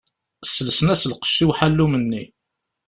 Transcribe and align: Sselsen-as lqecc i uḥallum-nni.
Sselsen-as 0.45 1.03
lqecc 1.11 1.37
i 1.43 1.45
uḥallum-nni. 1.49 2.23